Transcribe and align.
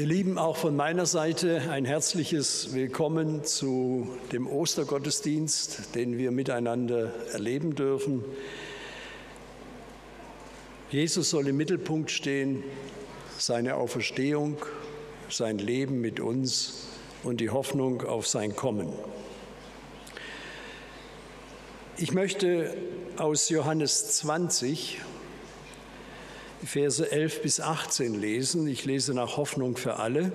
Ihr 0.00 0.06
Lieben, 0.06 0.38
auch 0.38 0.56
von 0.56 0.74
meiner 0.76 1.04
Seite 1.04 1.60
ein 1.70 1.84
herzliches 1.84 2.72
Willkommen 2.72 3.44
zu 3.44 4.08
dem 4.32 4.46
Ostergottesdienst, 4.46 5.94
den 5.94 6.16
wir 6.16 6.30
miteinander 6.30 7.12
erleben 7.34 7.74
dürfen. 7.74 8.24
Jesus 10.90 11.28
soll 11.28 11.48
im 11.48 11.58
Mittelpunkt 11.58 12.10
stehen, 12.10 12.64
seine 13.36 13.74
Auferstehung, 13.74 14.56
sein 15.28 15.58
Leben 15.58 16.00
mit 16.00 16.18
uns 16.18 16.86
und 17.22 17.42
die 17.42 17.50
Hoffnung 17.50 18.00
auf 18.00 18.26
sein 18.26 18.56
Kommen. 18.56 18.90
Ich 21.98 22.12
möchte 22.12 22.74
aus 23.18 23.50
Johannes 23.50 24.12
20 24.12 24.98
Verse 26.64 27.10
11 27.10 27.42
bis 27.42 27.60
18 27.60 28.20
lesen. 28.20 28.66
Ich 28.68 28.84
lese 28.84 29.14
nach 29.14 29.38
Hoffnung 29.38 29.78
für 29.78 29.96
alle. 29.96 30.30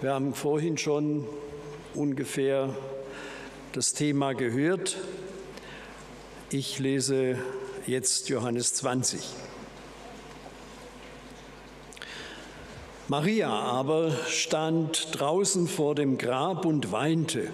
Wir 0.00 0.12
haben 0.12 0.34
vorhin 0.34 0.76
schon 0.76 1.24
ungefähr 1.94 2.74
das 3.72 3.92
Thema 3.92 4.32
gehört. 4.32 4.96
Ich 6.50 6.80
lese 6.80 7.38
jetzt 7.86 8.28
Johannes 8.28 8.74
20. 8.74 9.20
Maria 13.06 13.48
aber 13.48 14.10
stand 14.26 15.08
draußen 15.12 15.68
vor 15.68 15.94
dem 15.94 16.18
Grab 16.18 16.64
und 16.64 16.90
weinte. 16.90 17.52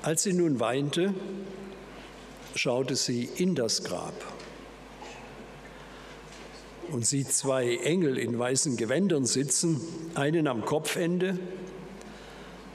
Als 0.00 0.22
sie 0.22 0.32
nun 0.32 0.60
weinte, 0.60 1.12
schaute 2.54 2.96
sie 2.96 3.28
in 3.36 3.54
das 3.54 3.84
Grab 3.84 4.14
und 6.90 7.06
sieht 7.06 7.32
zwei 7.32 7.76
Engel 7.76 8.18
in 8.18 8.38
weißen 8.38 8.76
Gewändern 8.76 9.26
sitzen, 9.26 9.80
einen 10.14 10.46
am 10.46 10.64
Kopfende 10.64 11.38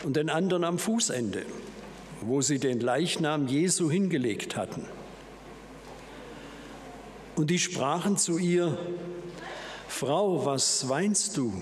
und 0.03 0.15
den 0.15 0.29
anderen 0.29 0.63
am 0.63 0.77
Fußende, 0.77 1.45
wo 2.21 2.41
sie 2.41 2.59
den 2.59 2.79
Leichnam 2.79 3.47
Jesu 3.47 3.89
hingelegt 3.89 4.55
hatten. 4.55 4.85
Und 7.35 7.49
die 7.49 7.59
sprachen 7.59 8.17
zu 8.17 8.37
ihr, 8.37 8.77
Frau, 9.87 10.45
was 10.45 10.89
weinst 10.89 11.37
du? 11.37 11.53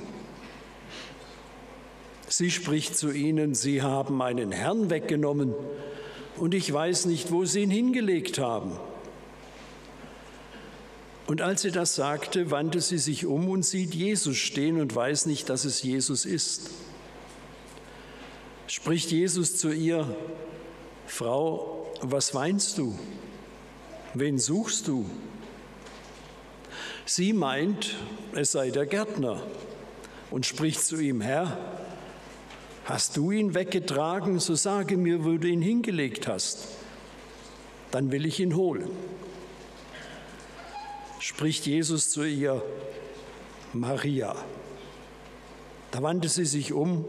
Sie 2.28 2.52
spricht 2.52 2.98
zu 2.98 3.12
ihnen, 3.12 3.56
Sie 3.56 3.82
haben 3.82 4.16
meinen 4.16 4.52
Herrn 4.52 4.90
weggenommen 4.90 5.54
und 6.38 6.54
ich 6.54 6.72
weiß 6.72 7.06
nicht, 7.06 7.32
wo 7.32 7.46
Sie 7.46 7.62
ihn 7.62 7.72
hingelegt 7.72 8.38
haben. 8.38 8.72
Und 11.30 11.44
als 11.44 11.62
sie 11.62 11.70
das 11.70 11.94
sagte, 11.94 12.50
wandte 12.50 12.82
sie 12.82 12.98
sich 12.98 13.28
um 13.28 13.50
und 13.50 13.64
sieht 13.64 13.94
Jesus 13.94 14.36
stehen 14.36 14.82
und 14.82 14.96
weiß 14.96 15.28
nicht, 15.28 15.48
dass 15.48 15.64
es 15.64 15.84
Jesus 15.84 16.26
ist. 16.26 16.72
Spricht 18.66 19.12
Jesus 19.12 19.56
zu 19.56 19.72
ihr, 19.72 20.18
Frau, 21.06 21.94
was 22.02 22.34
weinst 22.34 22.80
du? 22.80 22.98
Wen 24.16 24.40
suchst 24.40 24.88
du? 24.88 25.06
Sie 27.06 27.34
meint, 27.34 27.96
es 28.34 28.54
sei 28.54 28.72
der 28.72 28.88
Gärtner 28.88 29.44
und 30.32 30.48
spricht 30.48 30.84
zu 30.84 31.00
ihm, 31.00 31.22
Herr, 31.22 31.60
hast 32.86 33.18
du 33.18 33.30
ihn 33.30 33.54
weggetragen, 33.54 34.40
so 34.40 34.56
sage 34.56 34.98
mir, 34.98 35.24
wo 35.24 35.38
du 35.38 35.48
ihn 35.48 35.62
hingelegt 35.62 36.28
hast, 36.28 36.70
dann 37.92 38.12
will 38.12 38.26
ich 38.26 38.40
ihn 38.40 38.56
holen 38.56 38.90
spricht 41.20 41.66
Jesus 41.66 42.10
zu 42.10 42.24
ihr, 42.24 42.64
Maria. 43.74 44.36
Da 45.92 46.02
wandte 46.02 46.30
sie 46.30 46.46
sich 46.46 46.74
um 46.74 47.06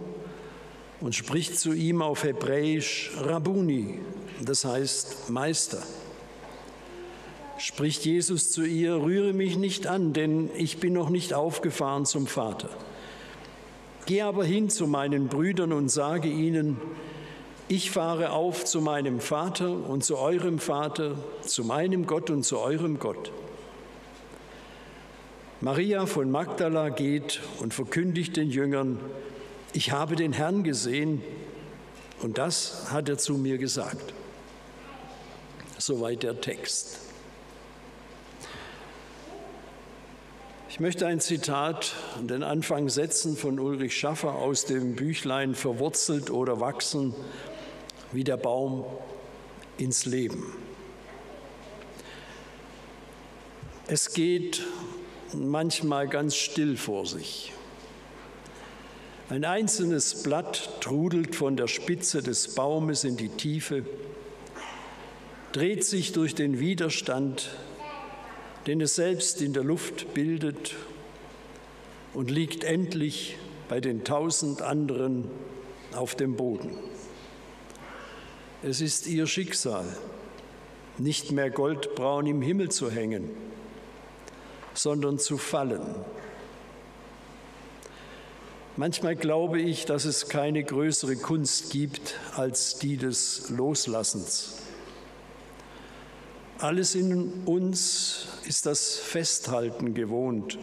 und 1.00 1.14
spricht 1.14 1.58
zu 1.58 1.72
ihm 1.72 2.02
auf 2.02 2.24
Hebräisch 2.24 3.12
Rabuni, 3.18 4.00
das 4.44 4.64
heißt 4.64 5.30
Meister. 5.30 5.82
Spricht 7.58 8.04
Jesus 8.04 8.50
zu 8.50 8.64
ihr, 8.64 8.96
rühre 8.96 9.32
mich 9.32 9.56
nicht 9.56 9.86
an, 9.86 10.12
denn 10.12 10.50
ich 10.56 10.78
bin 10.78 10.94
noch 10.94 11.10
nicht 11.10 11.34
aufgefahren 11.34 12.06
zum 12.06 12.26
Vater. 12.26 12.70
Geh 14.06 14.22
aber 14.22 14.44
hin 14.44 14.70
zu 14.70 14.86
meinen 14.86 15.28
Brüdern 15.28 15.72
und 15.72 15.90
sage 15.90 16.28
ihnen, 16.28 16.80
ich 17.68 17.90
fahre 17.90 18.32
auf 18.32 18.64
zu 18.64 18.80
meinem 18.80 19.20
Vater 19.20 19.70
und 19.70 20.02
zu 20.02 20.16
eurem 20.16 20.58
Vater, 20.58 21.16
zu 21.42 21.64
meinem 21.64 22.06
Gott 22.06 22.30
und 22.30 22.42
zu 22.42 22.58
eurem 22.58 22.98
Gott. 22.98 23.30
Maria 25.62 26.06
von 26.06 26.30
Magdala 26.30 26.88
geht 26.88 27.42
und 27.58 27.74
verkündigt 27.74 28.34
den 28.38 28.48
Jüngern, 28.48 28.98
ich 29.74 29.92
habe 29.92 30.16
den 30.16 30.32
Herrn 30.32 30.64
gesehen 30.64 31.22
und 32.22 32.38
das 32.38 32.90
hat 32.90 33.10
er 33.10 33.18
zu 33.18 33.34
mir 33.34 33.58
gesagt. 33.58 34.14
Soweit 35.76 36.22
der 36.22 36.40
Text. 36.40 37.00
Ich 40.70 40.80
möchte 40.80 41.06
ein 41.06 41.20
Zitat 41.20 41.94
an 42.16 42.26
den 42.26 42.42
Anfang 42.42 42.88
setzen 42.88 43.36
von 43.36 43.60
Ulrich 43.60 43.94
Schaffer 43.94 44.36
aus 44.36 44.64
dem 44.64 44.96
Büchlein 44.96 45.54
Verwurzelt 45.54 46.30
oder 46.30 46.60
wachsen 46.60 47.14
wie 48.12 48.24
der 48.24 48.38
Baum 48.38 48.86
ins 49.76 50.06
Leben. 50.06 50.54
Es 53.88 54.14
geht 54.14 54.62
manchmal 55.34 56.08
ganz 56.08 56.36
still 56.36 56.76
vor 56.76 57.06
sich. 57.06 57.52
Ein 59.28 59.44
einzelnes 59.44 60.22
Blatt 60.22 60.80
trudelt 60.80 61.36
von 61.36 61.56
der 61.56 61.68
Spitze 61.68 62.22
des 62.22 62.54
Baumes 62.54 63.04
in 63.04 63.16
die 63.16 63.28
Tiefe, 63.28 63.84
dreht 65.52 65.84
sich 65.84 66.12
durch 66.12 66.34
den 66.34 66.58
Widerstand, 66.58 67.50
den 68.66 68.80
es 68.80 68.96
selbst 68.96 69.40
in 69.40 69.52
der 69.52 69.62
Luft 69.62 70.14
bildet 70.14 70.74
und 72.12 72.30
liegt 72.30 72.64
endlich 72.64 73.36
bei 73.68 73.80
den 73.80 74.04
tausend 74.04 74.62
anderen 74.62 75.30
auf 75.94 76.14
dem 76.16 76.36
Boden. 76.36 76.70
Es 78.62 78.80
ist 78.80 79.06
ihr 79.06 79.26
Schicksal, 79.26 79.86
nicht 80.98 81.30
mehr 81.30 81.50
goldbraun 81.50 82.26
im 82.26 82.42
Himmel 82.42 82.70
zu 82.70 82.90
hängen 82.90 83.30
sondern 84.74 85.18
zu 85.18 85.38
fallen. 85.38 85.82
Manchmal 88.76 89.16
glaube 89.16 89.60
ich, 89.60 89.84
dass 89.84 90.04
es 90.04 90.28
keine 90.28 90.64
größere 90.64 91.16
Kunst 91.16 91.70
gibt 91.70 92.14
als 92.36 92.78
die 92.78 92.96
des 92.96 93.50
Loslassens. 93.50 94.54
Alles 96.58 96.94
in 96.94 97.44
uns 97.46 98.26
ist 98.44 98.66
das 98.66 98.96
Festhalten 98.96 99.94
gewohnt. 99.94 100.58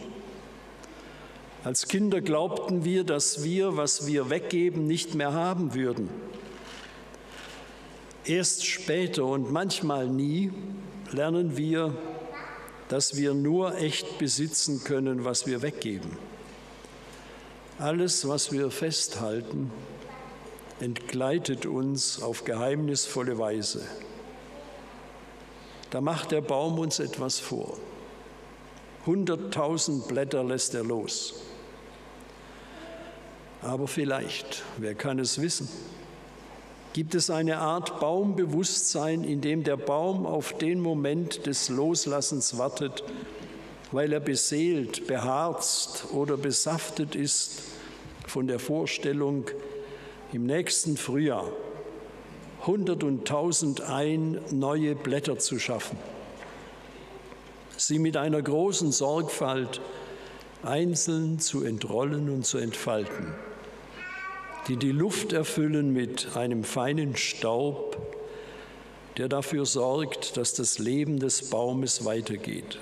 Als 1.64 1.88
Kinder 1.88 2.20
glaubten 2.20 2.84
wir, 2.84 3.04
dass 3.04 3.42
wir, 3.42 3.76
was 3.76 4.06
wir 4.06 4.30
weggeben, 4.30 4.86
nicht 4.86 5.14
mehr 5.14 5.32
haben 5.32 5.74
würden. 5.74 6.08
Erst 8.24 8.64
später 8.64 9.24
und 9.24 9.52
manchmal 9.52 10.08
nie 10.08 10.52
lernen 11.10 11.56
wir, 11.56 11.96
dass 12.88 13.16
wir 13.16 13.34
nur 13.34 13.76
echt 13.76 14.18
besitzen 14.18 14.82
können, 14.84 15.24
was 15.24 15.46
wir 15.46 15.62
weggeben. 15.62 16.16
Alles, 17.78 18.26
was 18.26 18.50
wir 18.50 18.70
festhalten, 18.70 19.70
entgleitet 20.80 21.66
uns 21.66 22.22
auf 22.22 22.44
geheimnisvolle 22.44 23.38
Weise. 23.38 23.82
Da 25.90 26.00
macht 26.00 26.32
der 26.32 26.40
Baum 26.40 26.78
uns 26.78 26.98
etwas 26.98 27.38
vor. 27.38 27.78
Hunderttausend 29.06 30.08
Blätter 30.08 30.44
lässt 30.44 30.74
er 30.74 30.84
los. 30.84 31.34
Aber 33.62 33.88
vielleicht, 33.88 34.62
wer 34.76 34.94
kann 34.94 35.18
es 35.18 35.40
wissen? 35.40 35.68
Gibt 36.92 37.14
es 37.14 37.30
eine 37.30 37.58
Art 37.58 38.00
Baumbewusstsein, 38.00 39.22
in 39.22 39.40
dem 39.40 39.62
der 39.62 39.76
Baum 39.76 40.26
auf 40.26 40.56
den 40.56 40.80
Moment 40.80 41.46
des 41.46 41.68
Loslassens 41.68 42.56
wartet, 42.56 43.04
weil 43.92 44.12
er 44.12 44.20
beseelt, 44.20 45.06
beharzt 45.06 46.06
oder 46.12 46.36
besaftet 46.36 47.14
ist 47.14 47.62
von 48.26 48.46
der 48.46 48.58
Vorstellung, 48.58 49.44
im 50.32 50.44
nächsten 50.44 50.96
Frühjahr 50.96 51.50
hundert 52.66 53.02
und 53.04 53.24
ein 53.80 54.40
neue 54.50 54.94
Blätter 54.94 55.38
zu 55.38 55.58
schaffen, 55.58 55.96
sie 57.76 57.98
mit 57.98 58.16
einer 58.16 58.42
großen 58.42 58.92
Sorgfalt 58.92 59.80
einzeln 60.62 61.38
zu 61.38 61.64
entrollen 61.64 62.28
und 62.28 62.44
zu 62.44 62.58
entfalten 62.58 63.32
die 64.68 64.76
die 64.76 64.92
Luft 64.92 65.32
erfüllen 65.32 65.92
mit 65.92 66.36
einem 66.36 66.62
feinen 66.62 67.16
Staub, 67.16 67.96
der 69.16 69.28
dafür 69.28 69.64
sorgt, 69.64 70.36
dass 70.36 70.52
das 70.52 70.78
Leben 70.78 71.18
des 71.18 71.50
Baumes 71.50 72.04
weitergeht. 72.04 72.78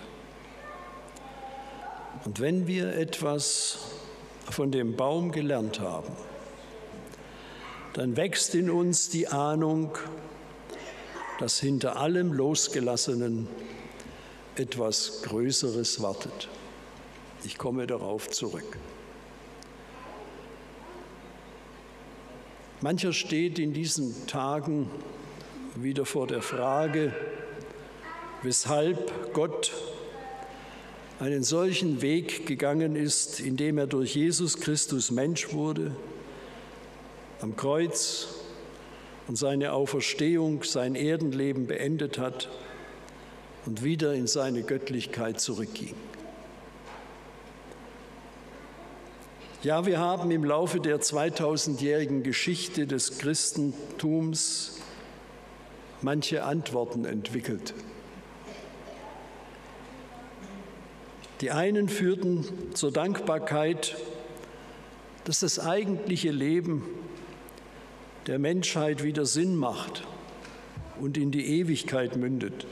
Und 2.25 2.41
wenn 2.41 2.67
wir 2.67 2.97
etwas 2.97 3.79
von 4.51 4.73
dem 4.73 4.97
Baum 4.97 5.31
gelernt 5.31 5.81
haben, 5.81 6.13
dann 7.95 8.17
wächst 8.17 8.55
in 8.55 8.69
uns 8.69 9.09
die 9.09 9.29
Ahnung, 9.29 9.97
dass 11.39 11.61
hinter 11.61 11.97
allem 11.97 12.33
Losgelassenen 12.33 13.47
etwas 14.57 15.23
Größeres 15.23 16.03
wartet. 16.03 16.49
Ich 17.45 17.59
komme 17.59 17.87
darauf 17.87 18.29
zurück. 18.29 18.77
Mancher 22.83 23.15
steht 23.15 23.59
in 23.59 23.73
diesen 23.73 24.27
Tagen 24.27 24.91
wieder 25.77 26.05
vor 26.05 26.27
der 26.27 26.43
Frage, 26.43 27.15
weshalb 28.43 29.33
Gott 29.33 29.73
einen 31.19 31.43
solchen 31.43 32.03
Weg 32.03 32.45
gegangen 32.47 32.95
ist, 32.95 33.41
indem 33.41 33.79
er 33.79 33.87
durch 33.87 34.15
Jesus 34.15 34.59
Christus 34.59 35.11
Mensch 35.11 35.55
wurde, 35.55 35.97
am 37.41 37.57
Kreuz 37.57 38.29
und 39.27 39.37
seine 39.37 39.73
Auferstehung, 39.73 40.63
sein 40.63 40.97
Erdenleben 40.97 41.67
beendet 41.67 42.19
hat 42.19 42.51
und 43.65 43.85
wieder 43.85 44.13
in 44.13 44.27
seine 44.27 44.63
Göttlichkeit 44.63 45.41
zurückging. 45.41 45.95
Ja, 49.63 49.87
wir 49.87 49.99
haben 49.99 50.31
im 50.31 50.45
Laufe 50.45 50.81
der 50.81 51.01
2000-jährigen 51.01 52.23
Geschichte 52.23 52.87
des 52.87 53.17
Christentums 53.17 54.79
manche 56.03 56.45
Antworten 56.45 57.07
entwickelt. 57.07 57.73
Die 61.41 61.51
einen 61.51 61.89
führten 61.89 62.45
zur 62.75 62.93
Dankbarkeit, 62.93 63.97
dass 65.25 65.41
das 65.41 65.59
eigentliche 65.59 66.31
Leben 66.31 66.85
der 68.27 68.39
Menschheit 68.39 69.03
wieder 69.03 69.25
Sinn 69.25 69.57
macht 69.57 70.07
und 71.01 71.17
in 71.17 71.31
die 71.31 71.61
Ewigkeit 71.61 72.17
mündet, 72.17 72.67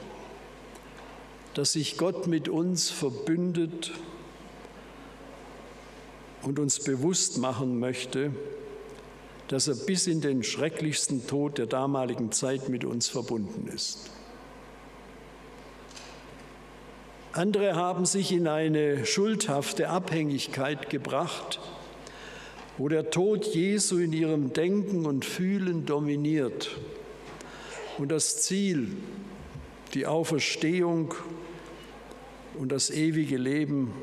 dass 1.55 1.73
sich 1.73 1.97
Gott 1.97 2.27
mit 2.27 2.47
uns 2.47 2.91
verbündet 2.91 3.91
und 6.45 6.59
uns 6.59 6.79
bewusst 6.79 7.39
machen 7.39 7.79
möchte, 7.79 8.31
dass 9.47 9.67
er 9.67 9.75
bis 9.75 10.07
in 10.07 10.21
den 10.21 10.43
schrecklichsten 10.43 11.27
Tod 11.27 11.57
der 11.57 11.65
damaligen 11.65 12.31
Zeit 12.31 12.69
mit 12.69 12.85
uns 12.85 13.07
verbunden 13.07 13.67
ist. 13.73 14.11
Andere 17.33 17.75
haben 17.75 18.05
sich 18.05 18.31
in 18.31 18.47
eine 18.47 19.05
schuldhafte 19.05 19.89
Abhängigkeit 19.89 20.89
gebracht, 20.89 21.59
wo 22.77 22.87
der 22.87 23.09
Tod 23.09 23.45
Jesu 23.45 23.97
in 23.97 24.13
ihrem 24.13 24.53
Denken 24.53 25.05
und 25.05 25.25
Fühlen 25.25 25.85
dominiert 25.85 26.77
und 27.97 28.09
das 28.09 28.41
Ziel, 28.41 28.89
die 29.93 30.05
Auferstehung 30.05 31.13
und 32.57 32.71
das 32.71 32.89
ewige 32.89 33.37
Leben 33.37 33.93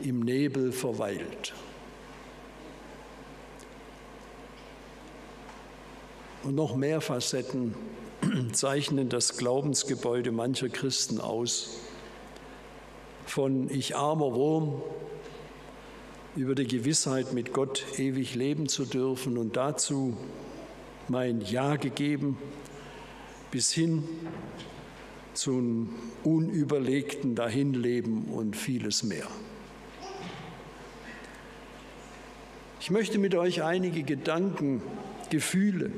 im 0.00 0.20
Nebel 0.20 0.72
verweilt. 0.72 1.54
Und 6.44 6.54
noch 6.54 6.76
mehr 6.76 7.00
Facetten 7.00 7.74
zeichnen 8.52 9.08
das 9.08 9.36
Glaubensgebäude 9.36 10.32
mancher 10.32 10.68
Christen 10.68 11.20
aus 11.20 11.80
von 13.26 13.68
ich 13.70 13.94
armer 13.94 14.34
Wurm 14.34 14.80
über 16.34 16.54
die 16.54 16.66
Gewissheit, 16.66 17.32
mit 17.32 17.52
Gott 17.52 17.84
ewig 17.98 18.34
leben 18.34 18.68
zu 18.68 18.84
dürfen 18.84 19.36
und 19.36 19.56
dazu 19.56 20.16
mein 21.08 21.40
Ja 21.40 21.76
gegeben, 21.76 22.38
bis 23.50 23.72
hin 23.72 24.04
zum 25.34 25.94
unüberlegten 26.24 27.34
Dahinleben 27.34 28.24
und 28.26 28.56
vieles 28.56 29.02
mehr. 29.02 29.26
Ich 32.80 32.90
möchte 32.90 33.18
mit 33.18 33.34
euch 33.34 33.64
einige 33.64 34.04
Gedanken, 34.04 34.80
Gefühle, 35.30 35.90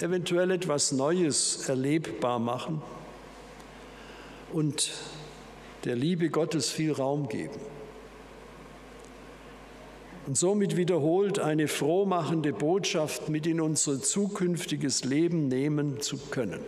eventuell 0.00 0.50
etwas 0.50 0.90
Neues 0.90 1.68
erlebbar 1.68 2.40
machen 2.40 2.82
und 4.52 4.90
der 5.84 5.94
Liebe 5.94 6.28
Gottes 6.28 6.70
viel 6.70 6.92
Raum 6.92 7.28
geben. 7.28 7.60
Und 10.26 10.36
somit 10.36 10.76
wiederholt 10.76 11.38
eine 11.38 11.68
frohmachende 11.68 12.52
Botschaft 12.52 13.28
mit 13.28 13.46
in 13.46 13.60
unser 13.60 14.02
zukünftiges 14.02 15.04
Leben 15.04 15.46
nehmen 15.46 16.00
zu 16.00 16.18
können. 16.18 16.60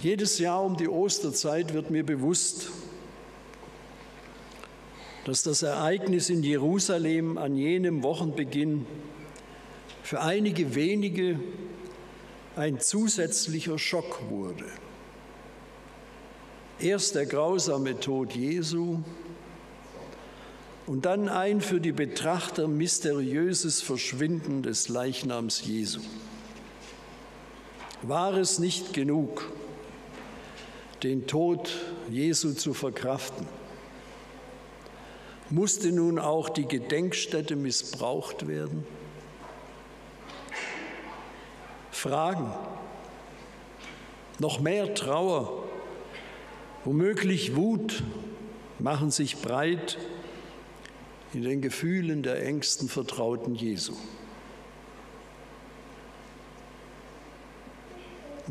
Jedes 0.00 0.38
Jahr 0.38 0.64
um 0.64 0.78
die 0.78 0.88
Osterzeit 0.88 1.74
wird 1.74 1.90
mir 1.90 2.04
bewusst, 2.04 2.70
dass 5.24 5.42
das 5.42 5.62
Ereignis 5.62 6.30
in 6.30 6.42
Jerusalem 6.42 7.36
an 7.36 7.56
jenem 7.56 8.02
Wochenbeginn 8.02 8.86
für 10.02 10.20
einige 10.20 10.74
wenige 10.74 11.38
ein 12.56 12.80
zusätzlicher 12.80 13.78
Schock 13.78 14.30
wurde. 14.30 14.64
Erst 16.80 17.14
der 17.14 17.26
grausame 17.26 18.00
Tod 18.00 18.32
Jesu 18.32 19.00
und 20.86 21.04
dann 21.04 21.28
ein 21.28 21.60
für 21.60 21.80
die 21.80 21.92
Betrachter 21.92 22.66
mysteriöses 22.66 23.82
Verschwinden 23.82 24.62
des 24.62 24.88
Leichnams 24.88 25.64
Jesu. 25.64 26.00
War 28.02 28.34
es 28.34 28.58
nicht 28.58 28.94
genug, 28.94 29.52
den 31.02 31.26
Tod 31.26 31.70
Jesu 32.08 32.54
zu 32.54 32.72
verkraften? 32.72 33.46
Musste 35.50 35.90
nun 35.90 36.20
auch 36.20 36.48
die 36.48 36.66
Gedenkstätte 36.66 37.56
missbraucht 37.56 38.46
werden? 38.46 38.86
Fragen, 41.90 42.52
noch 44.38 44.60
mehr 44.60 44.94
Trauer, 44.94 45.64
womöglich 46.84 47.56
Wut 47.56 48.04
machen 48.78 49.10
sich 49.10 49.42
breit 49.42 49.98
in 51.34 51.42
den 51.42 51.60
Gefühlen 51.60 52.22
der 52.22 52.44
engsten 52.46 52.88
Vertrauten 52.88 53.54
Jesu. 53.56 53.94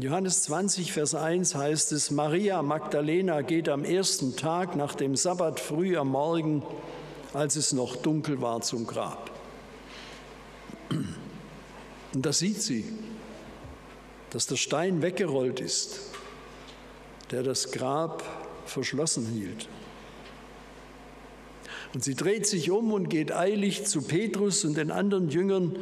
Johannes 0.01 0.43
20, 0.43 0.93
Vers 0.93 1.15
1 1.15 1.55
heißt 1.55 1.91
es, 1.91 2.11
Maria 2.11 2.61
Magdalena 2.61 3.41
geht 3.41 3.67
am 3.67 3.83
ersten 3.83 4.35
Tag 4.35 4.75
nach 4.75 4.95
dem 4.95 5.15
Sabbat 5.15 5.59
früh 5.59 5.97
am 5.97 6.09
Morgen, 6.09 6.63
als 7.33 7.55
es 7.55 7.73
noch 7.73 7.95
dunkel 7.97 8.41
war, 8.41 8.61
zum 8.61 8.87
Grab. 8.87 9.29
Und 10.89 12.25
da 12.25 12.31
sieht 12.33 12.61
sie 12.61 12.85
dass 14.29 14.47
der 14.47 14.57
Stein 14.57 15.01
weggerollt 15.01 15.59
ist, 15.59 15.99
der 17.31 17.43
das 17.43 17.71
Grab 17.71 18.23
verschlossen 18.65 19.25
hielt. 19.25 19.67
Und 21.93 22.03
sie 22.03 22.13
dreht 22.13 22.45
sich 22.45 22.69
um 22.69 22.93
und 22.93 23.09
geht 23.09 23.31
eilig 23.31 23.85
zu 23.85 24.03
Petrus 24.03 24.63
und 24.63 24.77
den 24.77 24.91
anderen 24.91 25.29
Jüngern, 25.29 25.75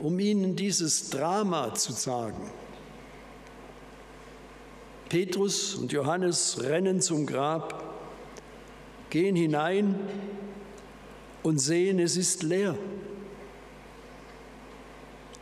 um 0.00 0.18
ihnen 0.20 0.54
dieses 0.54 1.10
Drama 1.10 1.74
zu 1.74 1.92
sagen. 1.92 2.50
Petrus 5.10 5.74
und 5.74 5.90
Johannes 5.90 6.62
rennen 6.62 7.00
zum 7.00 7.26
Grab, 7.26 7.82
gehen 9.10 9.34
hinein 9.34 9.96
und 11.42 11.58
sehen, 11.58 11.98
es 11.98 12.16
ist 12.16 12.44
leer. 12.44 12.78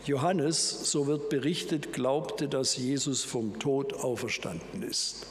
Johannes, 0.07 0.91
so 0.91 1.07
wird 1.07 1.29
berichtet, 1.29 1.93
glaubte, 1.93 2.49
dass 2.49 2.79
Jesus 2.79 3.25
vom 3.25 3.59
Tod 3.59 3.93
auferstanden 3.93 4.83
ist. 4.83 5.27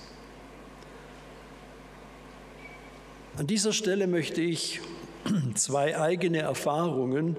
An 3.37 3.47
dieser 3.47 3.73
Stelle 3.73 4.05
möchte 4.05 4.41
ich 4.41 4.81
zwei 5.55 5.99
eigene 5.99 6.41
Erfahrungen 6.41 7.37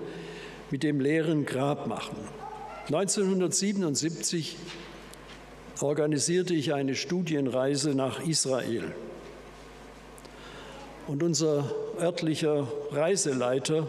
mit 0.73 0.83
dem 0.83 0.99
leeren 0.99 1.47
Grab 1.47 1.87
machen. 1.87 2.17
1977 2.87 4.57
organisierte 5.81 6.55
ich 6.55 6.75
eine 6.75 6.95
Studienreise 6.95 7.95
nach 7.95 8.27
Israel. 8.27 8.93
Und 11.07 11.23
unser 11.23 11.71
örtlicher 11.99 12.69
Reiseleiter 12.91 13.87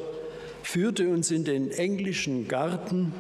führte 0.64 1.10
uns 1.10 1.32
in 1.32 1.44
den 1.44 1.72
englischen 1.72 2.48
Garten, 2.48 3.14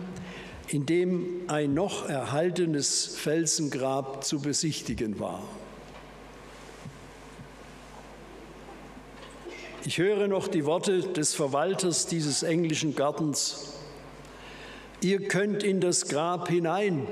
in 0.68 0.86
dem 0.86 1.42
ein 1.48 1.74
noch 1.74 2.08
erhaltenes 2.08 3.16
Felsengrab 3.18 4.24
zu 4.24 4.40
besichtigen 4.40 5.20
war. 5.20 5.42
Ich 9.86 9.98
höre 9.98 10.28
noch 10.28 10.48
die 10.48 10.66
Worte 10.66 11.02
des 11.02 11.34
Verwalters 11.34 12.06
dieses 12.06 12.44
englischen 12.44 12.96
Gartens. 12.96 13.74
Ihr 15.02 15.28
könnt 15.28 15.64
in 15.64 15.82
das 15.82 16.08
Grab 16.08 16.50
hinein, 16.50 17.08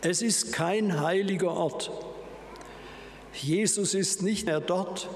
es 0.00 0.22
ist 0.22 0.52
kein 0.52 1.00
heiliger 1.00 1.50
Ort. 1.50 1.90
Jesus 3.34 3.94
ist 3.94 4.22
nicht 4.22 4.46
mehr 4.46 4.60
dort. 4.60 5.08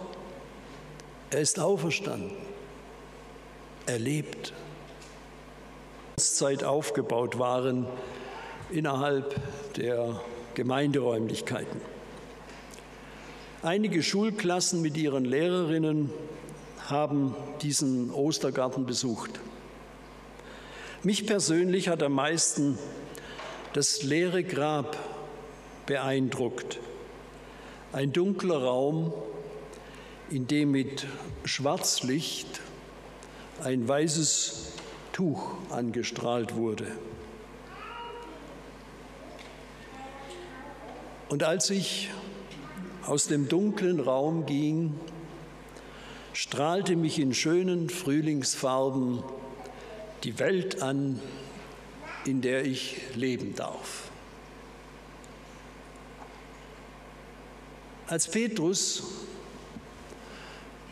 Er 1.30 1.40
ist 1.40 1.60
auferstanden. 1.60 2.32
Er 3.86 4.00
lebt. 4.00 4.52
Zeit 6.16 6.64
aufgebaut 6.64 7.38
waren 7.38 7.86
innerhalb 8.70 9.40
der 9.76 10.20
Gemeinderäumlichkeiten. 10.54 11.80
Einige 13.62 14.02
Schulklassen 14.02 14.82
mit 14.82 14.96
ihren 14.96 15.24
Lehrerinnen 15.24 16.10
haben 16.88 17.36
diesen 17.62 18.10
Ostergarten 18.10 18.84
besucht. 18.84 19.30
Mich 21.04 21.26
persönlich 21.26 21.88
hat 21.88 22.02
am 22.02 22.12
meisten 22.12 22.78
das 23.72 24.02
leere 24.02 24.44
Grab 24.44 24.96
beeindruckt. 25.86 26.78
Ein 27.92 28.12
dunkler 28.12 28.62
Raum, 28.62 29.12
in 30.30 30.46
dem 30.46 30.72
mit 30.72 31.06
Schwarzlicht 31.44 32.60
ein 33.62 33.86
weißes 33.86 34.72
Tuch 35.12 35.52
angestrahlt 35.70 36.54
wurde. 36.54 36.86
Und 41.28 41.42
als 41.42 41.70
ich 41.70 42.10
aus 43.06 43.26
dem 43.26 43.48
dunklen 43.48 44.00
Raum 44.00 44.44
ging, 44.44 44.94
strahlte 46.34 46.94
mich 46.96 47.18
in 47.18 47.32
schönen 47.32 47.88
Frühlingsfarben 47.88 49.22
die 50.24 50.38
Welt 50.38 50.82
an, 50.82 51.20
in 52.24 52.40
der 52.40 52.64
ich 52.64 52.96
leben 53.14 53.54
darf. 53.54 54.10
Als 58.06 58.28
Petrus 58.28 59.02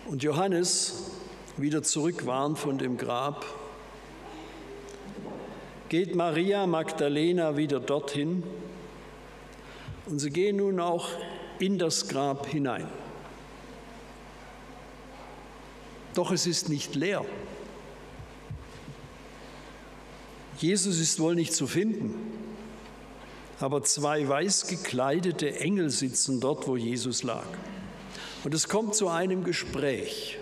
und 0.07 0.23
Johannes 0.23 1.11
wieder 1.57 1.83
zurück 1.83 2.27
waren 2.27 2.57
von 2.57 2.79
dem 2.79 2.97
Grab, 2.97 3.45
geht 5.89 6.15
Maria 6.15 6.67
Magdalena 6.67 7.57
wieder 7.57 7.81
dorthin 7.81 8.43
und 10.07 10.19
sie 10.19 10.31
gehen 10.31 10.57
nun 10.57 10.81
auch 10.81 11.09
in 11.59 11.79
das 11.79 12.09
Grab 12.09 12.47
hinein. 12.47 12.89
Doch 16.15 16.33
es 16.33 16.47
ist 16.47 16.69
nicht 16.69 16.95
leer. 16.95 17.25
Jesus 20.61 20.99
ist 21.01 21.19
wohl 21.21 21.35
nicht 21.35 21.55
zu 21.55 21.67
finden, 21.67 22.15
aber 23.61 23.83
zwei 23.83 24.29
weiß 24.29 24.67
gekleidete 24.67 25.59
Engel 25.59 25.89
sitzen 25.89 26.39
dort, 26.39 26.69
wo 26.69 26.77
Jesus 26.77 27.23
lag. 27.23 27.47
Und 28.45 28.53
es 28.53 28.69
kommt 28.69 28.95
zu 28.95 29.09
einem 29.09 29.43
Gespräch. 29.43 30.39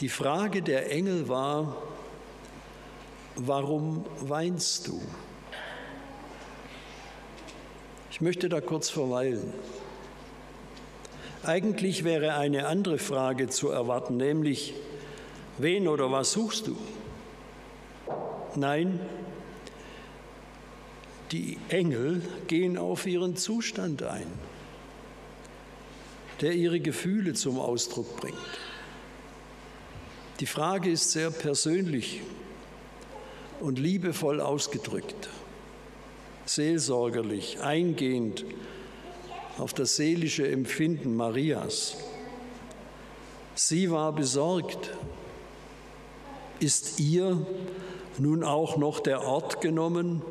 Die 0.00 0.08
Frage 0.08 0.60
der 0.60 0.90
Engel 0.90 1.28
war, 1.28 1.80
warum 3.36 4.04
weinst 4.20 4.88
du? 4.88 5.00
Ich 8.10 8.20
möchte 8.20 8.48
da 8.48 8.60
kurz 8.60 8.90
verweilen. 8.90 9.52
Eigentlich 11.44 12.02
wäre 12.02 12.34
eine 12.34 12.66
andere 12.66 12.98
Frage 12.98 13.48
zu 13.48 13.68
erwarten, 13.68 14.16
nämlich, 14.16 14.74
wen 15.58 15.86
oder 15.86 16.10
was 16.10 16.32
suchst 16.32 16.66
du? 16.66 16.76
Nein, 18.56 19.00
die 21.32 21.58
Engel 21.68 22.22
gehen 22.46 22.78
auf 22.78 23.06
ihren 23.06 23.36
Zustand 23.36 24.02
ein, 24.02 24.26
der 26.40 26.52
ihre 26.52 26.80
Gefühle 26.80 27.34
zum 27.34 27.58
Ausdruck 27.58 28.16
bringt. 28.16 28.36
Die 30.40 30.46
Frage 30.46 30.90
ist 30.90 31.10
sehr 31.12 31.30
persönlich 31.30 32.20
und 33.60 33.78
liebevoll 33.78 34.40
ausgedrückt 34.40 35.28
seelsorgerlich, 36.46 37.60
eingehend 37.60 38.44
auf 39.58 39.74
das 39.74 39.96
seelische 39.96 40.48
Empfinden 40.48 41.16
Marias. 41.16 41.96
Sie 43.54 43.90
war 43.90 44.12
besorgt. 44.12 44.90
Ist 46.60 47.00
ihr 47.00 47.46
nun 48.18 48.42
auch 48.42 48.76
noch 48.76 49.00
der 49.00 49.22
Ort 49.22 49.60
genommen, 49.60 50.22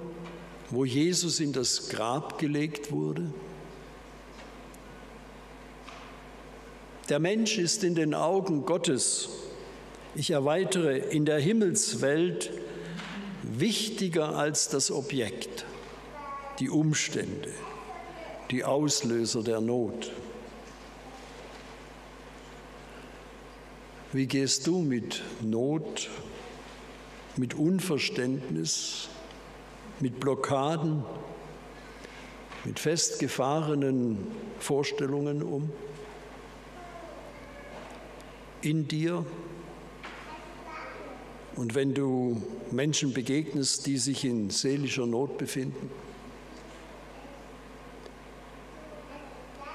wo 0.70 0.86
Jesus 0.86 1.40
in 1.40 1.54
das 1.54 1.90
Grab 1.90 2.40
gelegt 2.40 2.92
wurde? 2.92 3.32
Der 7.10 7.20
Mensch 7.20 7.60
ist 7.60 7.84
in 7.84 7.94
den 7.94 8.16
Augen 8.16 8.66
Gottes, 8.66 9.30
ich 10.16 10.32
erweitere, 10.32 10.98
in 10.98 11.26
der 11.26 11.40
Himmelswelt 11.40 12.52
wichtiger 13.44 14.36
als 14.36 14.70
das 14.70 14.90
Objekt 14.90 15.66
die 16.60 16.70
Umstände, 16.70 17.52
die 18.50 18.64
Auslöser 18.64 19.44
der 19.44 19.62
Not. 19.62 20.12
Wie 24.16 24.28
gehst 24.28 24.66
du 24.66 24.80
mit 24.80 25.22
Not, 25.42 26.10
mit 27.36 27.54
Unverständnis, 27.54 29.10
mit 30.00 30.22
Blockaden, 30.22 31.04
mit 32.64 32.80
festgefahrenen 32.80 34.26
Vorstellungen 34.58 35.44
um? 35.44 35.70
In 38.62 38.88
dir? 38.88 39.26
Und 41.58 41.76
wenn 41.76 41.94
du 41.94 42.42
Menschen 42.72 43.12
begegnest, 43.12 43.86
die 43.86 43.98
sich 43.98 44.24
in 44.24 44.50
seelischer 44.50 45.08
Not 45.08 45.38
befinden? 45.38 45.92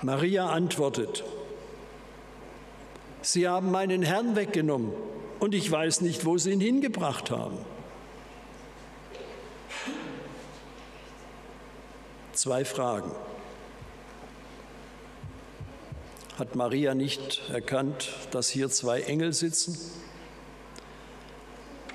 Maria 0.00 0.48
antwortet, 0.48 1.24
Sie 3.22 3.46
haben 3.46 3.70
meinen 3.70 4.02
Herrn 4.02 4.34
weggenommen 4.34 4.92
und 5.40 5.54
ich 5.54 5.70
weiß 5.70 6.00
nicht, 6.00 6.24
wo 6.24 6.38
Sie 6.38 6.52
ihn 6.52 6.60
hingebracht 6.60 7.30
haben. 7.30 7.58
Zwei 12.32 12.64
Fragen. 12.64 13.10
Hat 16.38 16.54
Maria 16.54 16.94
nicht 16.94 17.42
erkannt, 17.50 18.14
dass 18.30 18.48
hier 18.48 18.70
zwei 18.70 19.02
Engel 19.02 19.34
sitzen? 19.34 19.76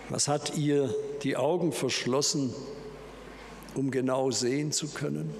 Was 0.09 0.27
hat 0.27 0.55
ihr 0.55 0.93
die 1.23 1.35
Augen 1.35 1.71
verschlossen, 1.71 2.53
um 3.73 3.89
genau 3.89 4.29
sehen 4.29 4.71
zu 4.71 4.89
können? 4.89 5.33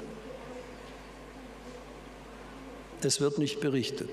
Es 3.04 3.22
wird 3.22 3.38
nicht 3.38 3.60
berichtet. 3.60 4.10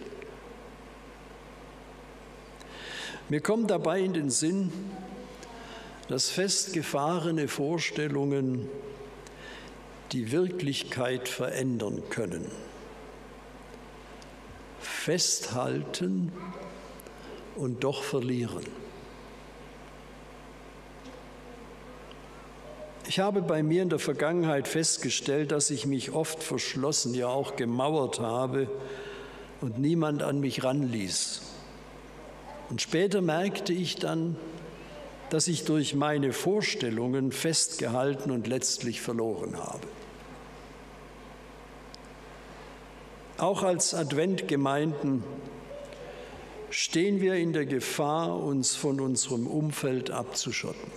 Mir 3.32 3.40
kommt 3.40 3.70
dabei 3.70 4.00
in 4.00 4.12
den 4.12 4.28
Sinn, 4.28 4.70
dass 6.08 6.28
festgefahrene 6.28 7.48
Vorstellungen 7.48 8.68
die 10.12 10.32
Wirklichkeit 10.32 11.30
verändern 11.30 12.02
können. 12.10 12.44
Festhalten 14.80 16.30
und 17.56 17.84
doch 17.84 18.02
verlieren. 18.02 18.66
Ich 23.08 23.18
habe 23.18 23.40
bei 23.40 23.62
mir 23.62 23.80
in 23.80 23.88
der 23.88 23.98
Vergangenheit 23.98 24.68
festgestellt, 24.68 25.52
dass 25.52 25.70
ich 25.70 25.86
mich 25.86 26.10
oft 26.10 26.42
verschlossen, 26.42 27.14
ja 27.14 27.28
auch 27.28 27.56
gemauert 27.56 28.20
habe 28.20 28.68
und 29.62 29.78
niemand 29.78 30.22
an 30.22 30.38
mich 30.40 30.62
ranließ. 30.64 31.51
Und 32.72 32.80
später 32.80 33.20
merkte 33.20 33.74
ich 33.74 33.96
dann, 33.96 34.34
dass 35.28 35.46
ich 35.46 35.66
durch 35.66 35.94
meine 35.94 36.32
Vorstellungen 36.32 37.30
festgehalten 37.30 38.30
und 38.30 38.46
letztlich 38.46 39.02
verloren 39.02 39.58
habe. 39.58 39.86
Auch 43.36 43.62
als 43.62 43.92
Adventgemeinden 43.92 45.22
stehen 46.70 47.20
wir 47.20 47.34
in 47.34 47.52
der 47.52 47.66
Gefahr, 47.66 48.42
uns 48.42 48.74
von 48.74 49.00
unserem 49.00 49.46
Umfeld 49.46 50.10
abzuschotten. 50.10 50.90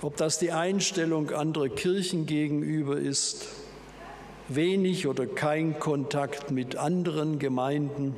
Ob 0.00 0.16
das 0.16 0.38
die 0.38 0.52
Einstellung 0.52 1.30
anderer 1.30 1.70
Kirchen 1.70 2.26
gegenüber 2.26 3.00
ist, 3.00 3.48
wenig 4.46 5.08
oder 5.08 5.26
kein 5.26 5.80
Kontakt 5.80 6.52
mit 6.52 6.76
anderen 6.76 7.40
Gemeinden, 7.40 8.14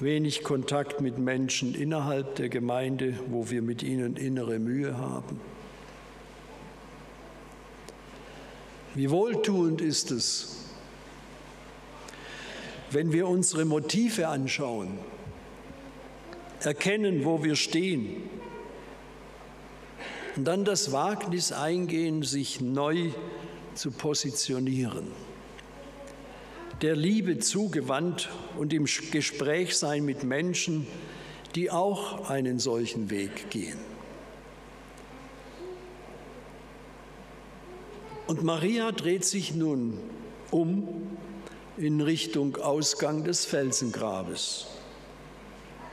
wenig 0.00 0.42
Kontakt 0.42 1.00
mit 1.00 1.18
Menschen 1.18 1.74
innerhalb 1.74 2.36
der 2.36 2.48
Gemeinde, 2.48 3.18
wo 3.28 3.50
wir 3.50 3.62
mit 3.62 3.82
ihnen 3.82 4.16
innere 4.16 4.58
Mühe 4.58 4.96
haben. 4.96 5.40
Wie 8.94 9.10
wohltuend 9.10 9.80
ist 9.80 10.10
es, 10.10 10.56
wenn 12.90 13.12
wir 13.12 13.28
unsere 13.28 13.64
Motive 13.64 14.28
anschauen, 14.28 14.98
erkennen, 16.60 17.24
wo 17.24 17.44
wir 17.44 17.54
stehen 17.54 18.22
und 20.36 20.44
dann 20.44 20.64
das 20.64 20.92
Wagnis 20.92 21.52
eingehen, 21.52 22.22
sich 22.22 22.60
neu 22.60 23.10
zu 23.74 23.90
positionieren, 23.90 25.06
der 26.82 26.96
Liebe 26.96 27.38
zugewandt 27.38 28.30
und 28.56 28.72
im 28.72 28.84
Gespräch 28.84 29.76
sein 29.76 30.04
mit 30.04 30.24
Menschen, 30.24 30.86
die 31.54 31.70
auch 31.70 32.30
einen 32.30 32.58
solchen 32.58 33.10
Weg 33.10 33.50
gehen. 33.50 33.78
Und 38.26 38.44
Maria 38.44 38.92
dreht 38.92 39.24
sich 39.24 39.54
nun 39.54 39.98
um 40.50 40.88
in 41.76 42.00
Richtung 42.00 42.56
Ausgang 42.56 43.24
des 43.24 43.44
Felsengrabes. 43.44 44.68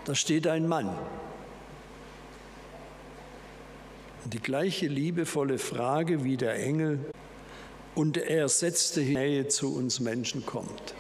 Da 0.06 0.16
steht 0.16 0.48
ein 0.48 0.68
Mann. 0.68 0.96
Die 4.26 4.40
gleiche 4.40 4.88
liebevolle 4.88 5.58
Frage 5.58 6.24
wie 6.24 6.38
der 6.38 6.62
Engel 6.62 7.00
und 7.98 8.16
er 8.16 8.48
setzte 8.48 9.02
Nähe 9.02 9.48
zu 9.48 9.74
uns 9.74 10.00
Menschen 10.00 10.46
kommt. 10.46 10.94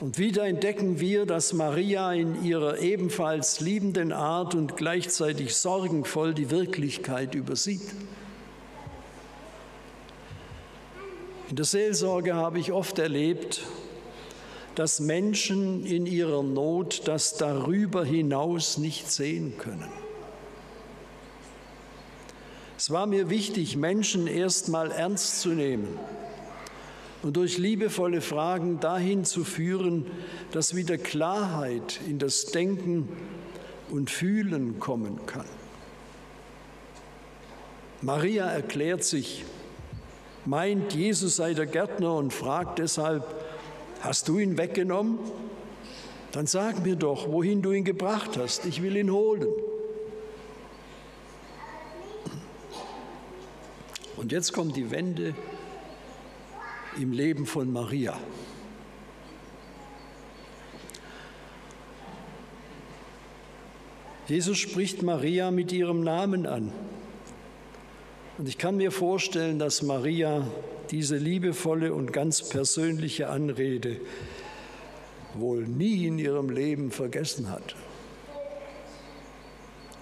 Und 0.00 0.16
wieder 0.16 0.44
entdecken 0.44 1.00
wir, 1.00 1.26
dass 1.26 1.52
Maria 1.52 2.12
in 2.12 2.44
ihrer 2.44 2.78
ebenfalls 2.78 3.58
liebenden 3.58 4.12
Art 4.12 4.54
und 4.54 4.76
gleichzeitig 4.76 5.56
sorgenvoll 5.56 6.34
die 6.34 6.50
Wirklichkeit 6.50 7.34
übersieht. 7.34 7.82
In 11.50 11.56
der 11.56 11.64
Seelsorge 11.64 12.34
habe 12.34 12.60
ich 12.60 12.70
oft 12.70 13.00
erlebt, 13.00 13.62
dass 14.76 15.00
Menschen 15.00 15.84
in 15.84 16.06
ihrer 16.06 16.44
Not 16.44 17.08
das 17.08 17.36
darüber 17.36 18.04
hinaus 18.04 18.78
nicht 18.78 19.10
sehen 19.10 19.58
können. 19.58 20.05
Es 22.86 22.92
war 22.92 23.08
mir 23.08 23.30
wichtig, 23.30 23.76
Menschen 23.76 24.28
erstmal 24.28 24.92
ernst 24.92 25.40
zu 25.40 25.48
nehmen 25.48 25.88
und 27.24 27.36
durch 27.36 27.58
liebevolle 27.58 28.20
Fragen 28.20 28.78
dahin 28.78 29.24
zu 29.24 29.42
führen, 29.42 30.06
dass 30.52 30.76
wieder 30.76 30.96
Klarheit 30.96 31.98
in 32.08 32.20
das 32.20 32.44
Denken 32.44 33.08
und 33.90 34.08
Fühlen 34.08 34.78
kommen 34.78 35.18
kann. 35.26 35.48
Maria 38.02 38.46
erklärt 38.46 39.02
sich, 39.02 39.44
meint, 40.44 40.94
Jesus 40.94 41.34
sei 41.34 41.54
der 41.54 41.66
Gärtner 41.66 42.14
und 42.14 42.32
fragt 42.32 42.78
deshalb, 42.78 43.24
hast 43.98 44.28
du 44.28 44.38
ihn 44.38 44.58
weggenommen? 44.58 45.18
Dann 46.30 46.46
sag 46.46 46.84
mir 46.84 46.94
doch, 46.94 47.32
wohin 47.32 47.62
du 47.62 47.72
ihn 47.72 47.82
gebracht 47.82 48.36
hast. 48.36 48.64
Ich 48.64 48.80
will 48.80 48.96
ihn 48.96 49.10
holen. 49.10 49.48
Und 54.26 54.32
jetzt 54.32 54.52
kommt 54.52 54.74
die 54.74 54.90
Wende 54.90 55.36
im 57.00 57.12
Leben 57.12 57.46
von 57.46 57.72
Maria. 57.72 58.18
Jesus 64.26 64.58
spricht 64.58 65.04
Maria 65.04 65.52
mit 65.52 65.70
ihrem 65.70 66.02
Namen 66.02 66.44
an. 66.44 66.72
Und 68.36 68.48
ich 68.48 68.58
kann 68.58 68.78
mir 68.78 68.90
vorstellen, 68.90 69.60
dass 69.60 69.82
Maria 69.82 70.44
diese 70.90 71.18
liebevolle 71.18 71.94
und 71.94 72.12
ganz 72.12 72.48
persönliche 72.48 73.28
Anrede 73.28 74.00
wohl 75.34 75.68
nie 75.68 76.04
in 76.04 76.18
ihrem 76.18 76.50
Leben 76.50 76.90
vergessen 76.90 77.48
hat. 77.48 77.76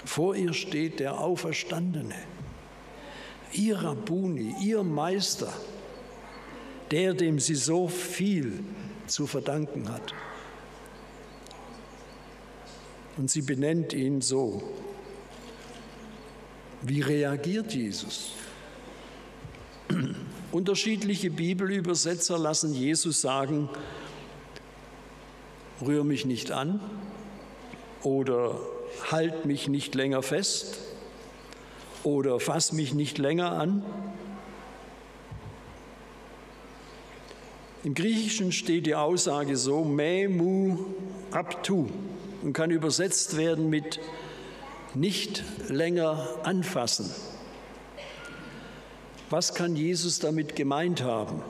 Vor 0.06 0.34
ihr 0.34 0.54
steht 0.54 0.98
der 0.98 1.20
Auferstandene, 1.20 2.14
ihr 3.56 3.76
Rabbuni, 3.76 4.54
ihr 4.60 4.82
Meister, 4.82 5.52
der, 6.90 7.14
dem 7.14 7.38
sie 7.38 7.54
so 7.54 7.88
viel 7.88 8.64
zu 9.06 9.26
verdanken 9.26 9.88
hat. 9.90 10.14
Und 13.16 13.30
sie 13.30 13.42
benennt 13.42 13.92
ihn 13.92 14.20
so, 14.20 14.62
wie 16.82 17.00
reagiert 17.00 17.72
Jesus? 17.72 18.32
Unterschiedliche 20.52 21.30
Bibelübersetzer 21.30 22.38
lassen 22.38 22.74
Jesus 22.74 23.20
sagen, 23.20 23.68
rühr 25.84 26.04
mich 26.04 26.26
nicht 26.26 26.50
an 26.50 26.80
oder 28.02 28.58
halt 29.10 29.46
mich 29.46 29.68
nicht 29.68 29.94
länger 29.94 30.22
fest 30.22 30.93
oder 32.04 32.38
fass 32.38 32.72
mich 32.72 32.94
nicht 32.94 33.18
länger 33.18 33.52
an. 33.52 33.82
Im 37.82 37.94
Griechischen 37.94 38.52
steht 38.52 38.86
die 38.86 38.94
Aussage 38.94 39.56
so, 39.56 39.84
me 39.84 40.28
mu 40.28 40.78
abtu 41.30 41.88
und 42.42 42.52
kann 42.52 42.70
übersetzt 42.70 43.36
werden 43.36 43.68
mit 43.68 44.00
nicht 44.94 45.42
länger 45.68 46.28
anfassen. 46.44 47.10
Was 49.30 49.54
kann 49.54 49.74
Jesus 49.74 50.18
damit 50.18 50.54
gemeint 50.54 51.02
haben? 51.02 51.42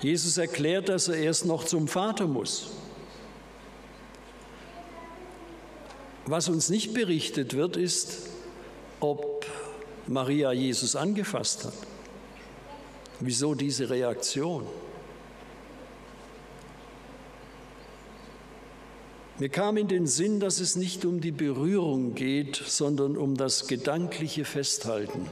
Jesus 0.00 0.36
erklärt, 0.36 0.88
dass 0.88 1.08
er 1.08 1.16
erst 1.16 1.46
noch 1.46 1.64
zum 1.64 1.88
Vater 1.88 2.26
muss. 2.26 2.72
Was 6.26 6.48
uns 6.48 6.70
nicht 6.70 6.94
berichtet 6.94 7.54
wird, 7.54 7.76
ist, 7.76 8.30
ob 9.00 9.44
Maria 10.06 10.52
Jesus 10.52 10.96
angefasst 10.96 11.66
hat. 11.66 11.74
Wieso 13.20 13.54
diese 13.54 13.90
Reaktion? 13.90 14.66
Mir 19.38 19.48
kam 19.48 19.76
in 19.76 19.88
den 19.88 20.06
Sinn, 20.06 20.40
dass 20.40 20.60
es 20.60 20.76
nicht 20.76 21.04
um 21.04 21.20
die 21.20 21.32
Berührung 21.32 22.14
geht, 22.14 22.56
sondern 22.56 23.16
um 23.16 23.36
das 23.36 23.66
gedankliche 23.66 24.44
Festhalten. 24.44 25.28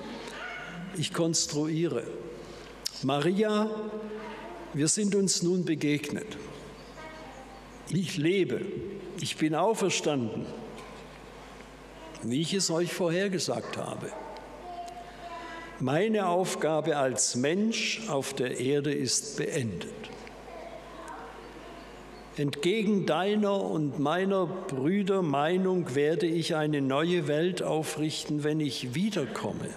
Ich 0.96 1.14
konstruiere. 1.14 2.04
Maria, 3.02 3.70
wir 4.74 4.88
sind 4.88 5.14
uns 5.14 5.42
nun 5.42 5.64
begegnet. 5.64 6.26
Ich 7.90 8.16
lebe, 8.16 8.60
ich 9.20 9.36
bin 9.36 9.54
auferstanden, 9.54 10.46
wie 12.22 12.40
ich 12.40 12.54
es 12.54 12.70
euch 12.70 12.92
vorhergesagt 12.92 13.76
habe. 13.76 14.10
Meine 15.80 16.28
Aufgabe 16.28 16.96
als 16.96 17.34
Mensch 17.34 18.02
auf 18.08 18.34
der 18.34 18.60
Erde 18.60 18.92
ist 18.92 19.36
beendet. 19.36 19.90
Entgegen 22.36 23.04
deiner 23.04 23.60
und 23.60 23.98
meiner 23.98 24.46
Brüder 24.46 25.22
Meinung 25.22 25.94
werde 25.94 26.26
ich 26.26 26.54
eine 26.54 26.80
neue 26.80 27.28
Welt 27.28 27.62
aufrichten, 27.62 28.42
wenn 28.42 28.60
ich 28.60 28.94
wiederkomme. 28.94 29.68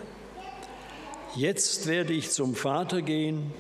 Jetzt 1.36 1.88
werde 1.88 2.14
ich 2.14 2.30
zum 2.30 2.56
Vater 2.56 3.02
gehen 3.02 3.52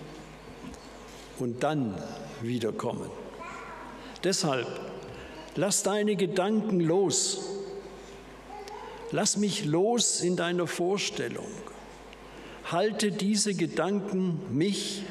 und 1.39 1.63
dann 1.63 2.01
wiederkommen. 2.41 3.09
Deshalb, 4.23 4.67
lass 5.55 5.83
deine 5.83 6.15
Gedanken 6.15 6.79
los. 6.79 7.54
Lass 9.15 9.37
mich 9.37 9.63
los 9.63 10.19
in 10.19 10.35
deiner 10.35 10.67
Vorstellung. 10.67 11.47
Halte 12.65 13.13
diese 13.13 13.53
Gedanken, 13.53 14.41
mich, 14.51 15.03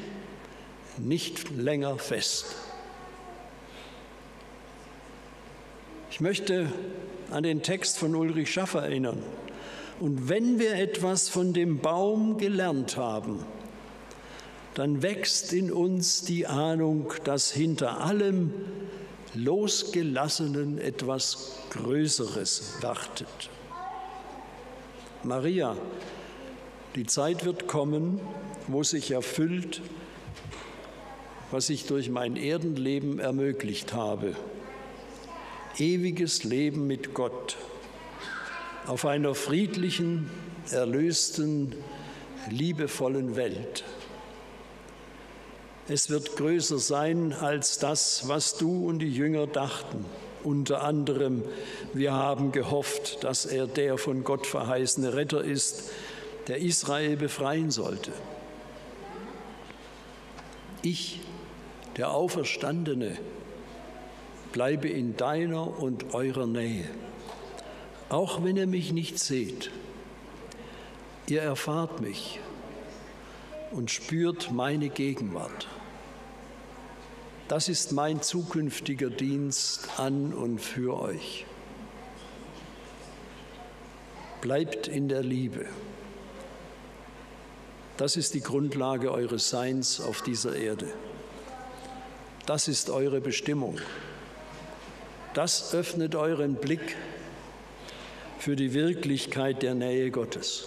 nicht 0.99 1.49
länger 1.49 1.97
fest. 1.97 2.45
Ich 6.11 6.21
möchte 6.21 6.71
an 7.31 7.41
den 7.41 7.63
Text 7.63 7.97
von 7.97 8.13
Ulrich 8.13 8.53
Schaffer 8.53 8.83
erinnern. 8.83 9.23
Und 9.99 10.29
wenn 10.29 10.59
wir 10.59 10.75
etwas 10.75 11.27
von 11.27 11.53
dem 11.53 11.79
Baum 11.79 12.37
gelernt 12.37 12.97
haben, 12.97 13.43
dann 14.75 15.01
wächst 15.01 15.51
in 15.51 15.71
uns 15.71 16.21
die 16.21 16.45
Ahnung, 16.45 17.11
dass 17.23 17.51
hinter 17.51 18.01
allem 18.01 18.53
Losgelassenen 19.33 20.77
etwas 20.77 21.55
Größeres 21.71 22.75
wartet. 22.81 23.49
Maria, 25.25 25.75
die 26.95 27.07
Zeit 27.07 27.45
wird 27.45 27.67
kommen, 27.67 28.19
wo 28.67 28.83
sich 28.83 29.09
erfüllt, 29.09 29.81
was 31.49 31.71
ich 31.71 31.87
durch 31.87 32.11
mein 32.11 32.35
Erdenleben 32.35 33.17
ermöglicht 33.17 33.93
habe. 33.93 34.35
Ewiges 35.79 36.43
Leben 36.43 36.85
mit 36.85 37.15
Gott 37.15 37.57
auf 38.85 39.05
einer 39.05 39.33
friedlichen, 39.33 40.29
erlösten, 40.69 41.73
liebevollen 42.51 43.35
Welt. 43.35 43.83
Es 45.87 46.11
wird 46.11 46.35
größer 46.35 46.77
sein 46.77 47.33
als 47.33 47.79
das, 47.79 48.27
was 48.27 48.57
du 48.57 48.87
und 48.87 48.99
die 48.99 49.11
Jünger 49.11 49.47
dachten. 49.47 50.05
Unter 50.45 50.83
anderem, 50.83 51.43
wir 51.93 52.13
haben 52.13 52.51
gehofft, 52.51 53.23
dass 53.23 53.47
er 53.47 53.65
der 53.65 53.97
von 53.97 54.23
Gott 54.23 54.45
verheißene 54.45 55.15
Retter 55.15 55.43
ist, 55.43 55.89
der 56.47 56.59
Israel 56.59 57.17
befreien 57.17 57.71
sollte. 57.71 58.11
Ich, 60.83 61.21
der 61.97 62.11
Auferstandene, 62.11 63.17
bleibe 64.51 64.87
in 64.87 65.17
deiner 65.17 65.79
und 65.81 66.13
eurer 66.13 66.45
Nähe, 66.45 66.85
auch 68.09 68.43
wenn 68.43 68.55
ihr 68.55 68.67
mich 68.67 68.93
nicht 68.93 69.17
seht. 69.17 69.71
Ihr 71.27 71.41
erfahrt 71.41 72.01
mich 72.01 72.39
und 73.71 73.89
spürt 73.89 74.51
meine 74.51 74.89
Gegenwart. 74.89 75.67
Das 77.47 77.69
ist 77.69 77.91
mein 77.91 78.23
zukünftiger 78.23 79.11
Dienst 79.11 79.87
an 79.97 80.33
und 80.33 80.59
für 80.59 80.99
euch. 80.99 81.45
Bleibt 84.41 84.87
in 84.87 85.07
der 85.09 85.21
Liebe. 85.21 85.65
Das 87.97 88.17
ist 88.17 88.33
die 88.33 88.41
Grundlage 88.41 89.11
eures 89.11 89.49
Seins 89.49 90.01
auf 90.01 90.23
dieser 90.23 90.55
Erde. 90.55 90.91
Das 92.47 92.67
ist 92.67 92.89
eure 92.89 93.21
Bestimmung. 93.21 93.79
Das 95.35 95.73
öffnet 95.73 96.15
euren 96.15 96.55
Blick 96.55 96.95
für 98.39 98.55
die 98.55 98.73
Wirklichkeit 98.73 99.61
der 99.61 99.75
Nähe 99.75 100.09
Gottes. 100.09 100.65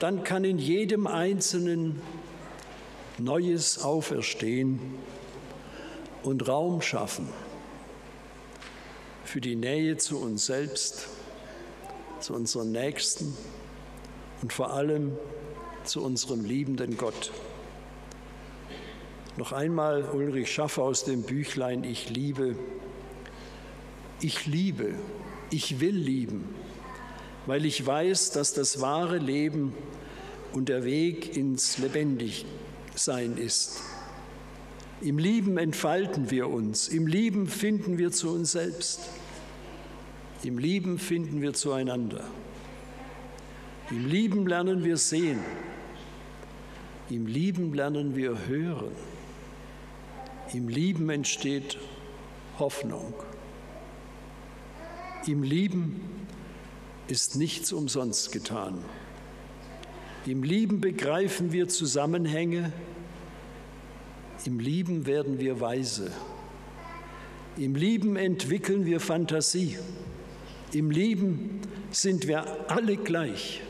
Dann 0.00 0.24
kann 0.24 0.44
in 0.44 0.58
jedem 0.58 1.06
Einzelnen 1.06 2.00
Neues 3.24 3.82
auferstehen 3.82 4.80
und 6.22 6.46
Raum 6.48 6.82
schaffen 6.82 7.28
für 9.24 9.40
die 9.40 9.54
Nähe 9.54 9.96
zu 9.96 10.18
uns 10.18 10.46
selbst, 10.46 11.06
zu 12.18 12.34
unseren 12.34 12.72
Nächsten 12.72 13.36
und 14.42 14.52
vor 14.52 14.72
allem 14.72 15.16
zu 15.84 16.02
unserem 16.02 16.44
liebenden 16.44 16.96
Gott. 16.96 17.30
Noch 19.36 19.52
einmal 19.52 20.02
Ulrich 20.02 20.52
Schaffer 20.52 20.82
aus 20.82 21.04
dem 21.04 21.22
Büchlein 21.22 21.84
Ich 21.84 22.10
liebe. 22.10 22.56
Ich 24.20 24.46
liebe, 24.46 24.94
ich 25.50 25.80
will 25.80 25.94
lieben, 25.94 26.52
weil 27.46 27.64
ich 27.64 27.86
weiß, 27.86 28.32
dass 28.32 28.52
das 28.52 28.80
wahre 28.80 29.18
Leben 29.18 29.74
und 30.52 30.68
der 30.68 30.84
Weg 30.84 31.36
ins 31.36 31.80
Lebendigsein 33.00 33.36
ist. 33.36 33.80
Im 35.00 35.18
Lieben 35.18 35.56
entfalten 35.56 36.30
wir 36.30 36.48
uns, 36.48 36.88
im 36.88 37.06
Lieben 37.06 37.46
finden 37.46 37.96
wir 37.96 38.12
zu 38.12 38.30
uns 38.34 38.52
selbst, 38.52 39.00
im 40.42 40.58
Lieben 40.58 40.98
finden 40.98 41.40
wir 41.40 41.54
zueinander. 41.54 42.24
Im 43.90 44.06
Lieben 44.06 44.46
lernen 44.46 44.84
wir 44.84 44.98
sehen. 44.98 45.40
Im 47.08 47.26
Lieben 47.26 47.74
lernen 47.74 48.14
wir 48.14 48.46
hören. 48.46 48.92
Im 50.52 50.68
Lieben 50.68 51.08
entsteht 51.10 51.78
Hoffnung. 52.58 53.14
Im 55.26 55.42
Lieben 55.42 56.00
ist 57.08 57.36
nichts 57.36 57.72
umsonst 57.72 58.32
getan. 58.32 58.78
Im 60.26 60.42
Lieben 60.42 60.82
begreifen 60.82 61.50
wir 61.50 61.68
Zusammenhänge. 61.68 62.72
Im 64.44 64.60
Lieben 64.60 65.06
werden 65.06 65.40
wir 65.40 65.60
weise. 65.60 66.10
Im 67.56 67.74
Lieben 67.74 68.16
entwickeln 68.16 68.84
wir 68.84 69.00
Fantasie. 69.00 69.78
Im 70.74 70.90
Lieben 70.90 71.60
sind 71.90 72.28
wir 72.28 72.70
alle 72.70 72.96
gleich. 72.96 73.62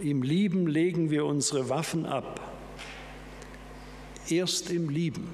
Im 0.00 0.22
Lieben 0.22 0.66
legen 0.66 1.10
wir 1.10 1.26
unsere 1.26 1.68
Waffen 1.68 2.06
ab. 2.06 2.40
Erst 4.28 4.70
im 4.70 4.88
Lieben 4.88 5.28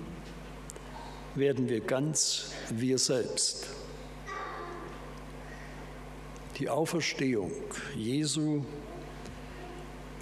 werden 1.36 1.68
wir 1.68 1.80
ganz 1.80 2.50
wir 2.68 2.98
selbst. 2.98 3.68
Die 6.58 6.68
Auferstehung 6.68 7.52
Jesu 7.96 8.64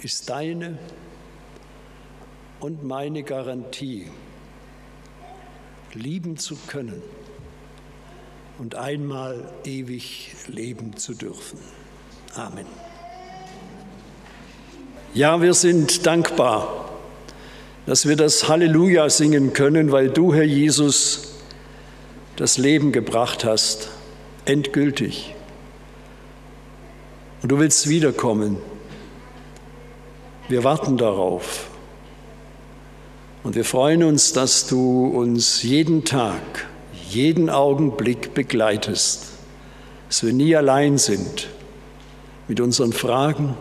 ist 0.03 0.29
deine 0.29 0.77
und 2.59 2.83
meine 2.83 3.23
Garantie, 3.23 4.07
lieben 5.93 6.37
zu 6.37 6.55
können 6.67 7.01
und 8.57 8.75
einmal 8.75 9.51
ewig 9.65 10.35
leben 10.47 10.95
zu 10.95 11.13
dürfen. 11.13 11.59
Amen. 12.35 12.65
Ja, 15.13 15.41
wir 15.41 15.53
sind 15.53 16.05
dankbar, 16.05 16.89
dass 17.85 18.07
wir 18.07 18.15
das 18.15 18.47
Halleluja 18.47 19.09
singen 19.09 19.51
können, 19.51 19.91
weil 19.91 20.09
du, 20.09 20.33
Herr 20.33 20.43
Jesus, 20.43 21.35
das 22.37 22.57
Leben 22.57 22.91
gebracht 22.91 23.43
hast, 23.43 23.89
endgültig. 24.45 25.35
Und 27.41 27.51
du 27.51 27.59
willst 27.59 27.89
wiederkommen. 27.89 28.57
Wir 30.51 30.65
warten 30.65 30.97
darauf. 30.97 31.69
Und 33.41 33.55
wir 33.55 33.63
freuen 33.63 34.03
uns, 34.03 34.33
dass 34.33 34.67
du 34.67 35.05
uns 35.05 35.63
jeden 35.63 36.03
Tag, 36.03 36.67
jeden 37.07 37.49
Augenblick 37.49 38.33
begleitest, 38.33 39.27
dass 40.09 40.23
wir 40.25 40.33
nie 40.33 40.53
allein 40.53 40.97
sind 40.97 41.47
mit 42.49 42.59
unseren 42.59 42.91
Fragen, 42.91 43.55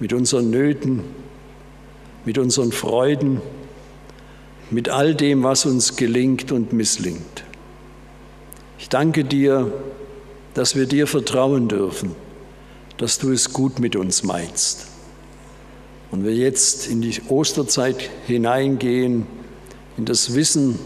mit 0.00 0.12
unseren 0.12 0.50
Nöten, 0.50 1.04
mit 2.24 2.36
unseren 2.36 2.72
Freuden, 2.72 3.40
mit 4.70 4.88
all 4.88 5.14
dem, 5.14 5.44
was 5.44 5.66
uns 5.66 5.94
gelingt 5.94 6.50
und 6.50 6.72
misslingt. 6.72 7.44
Ich 8.80 8.88
danke 8.88 9.24
dir, 9.24 9.72
dass 10.54 10.74
wir 10.74 10.86
dir 10.86 11.06
vertrauen 11.06 11.68
dürfen, 11.68 12.16
dass 12.96 13.20
du 13.20 13.30
es 13.30 13.52
gut 13.52 13.78
mit 13.78 13.94
uns 13.94 14.24
meinst. 14.24 14.89
Und 16.10 16.24
wir 16.24 16.34
jetzt 16.34 16.88
in 16.88 17.00
die 17.00 17.20
Osterzeit 17.28 18.10
hineingehen, 18.26 19.26
in 19.96 20.04
das 20.04 20.34
Wissen, 20.34 20.78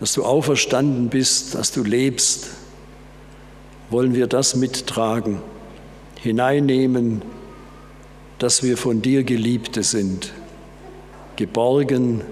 dass 0.00 0.14
du 0.14 0.24
auferstanden 0.24 1.08
bist, 1.08 1.54
dass 1.54 1.72
du 1.72 1.84
lebst, 1.84 2.48
wollen 3.90 4.14
wir 4.14 4.26
das 4.26 4.56
mittragen, 4.56 5.40
hineinnehmen 6.16 7.22
dass 8.40 8.62
wir 8.62 8.78
von 8.78 9.02
dir 9.02 9.22
Geliebte 9.22 9.82
sind, 9.82 10.32
geborgen 11.36 12.22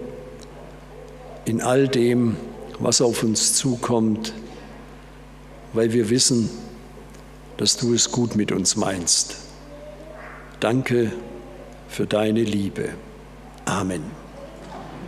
in 1.44 1.60
all 1.60 1.86
dem, 1.86 2.36
was 2.78 3.02
auf 3.02 3.22
uns 3.22 3.54
zukommt, 3.54 4.32
weil 5.74 5.92
wir 5.92 6.08
wissen, 6.08 6.48
dass 7.58 7.76
du 7.76 7.92
es 7.92 8.10
gut 8.10 8.36
mit 8.36 8.52
uns 8.52 8.74
meinst. 8.74 9.36
Danke 10.60 11.12
für 11.88 12.06
deine 12.06 12.42
Liebe. 12.42 12.90
Amen. 13.64 14.17